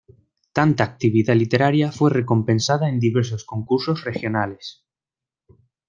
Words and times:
Tanta 0.51 0.83
actividad 0.83 1.35
literaria 1.35 1.91
fue 1.91 2.09
recompensada 2.09 2.89
en 2.89 2.99
diversos 2.99 3.43
concursos 3.45 4.03
regionales. 4.03 4.83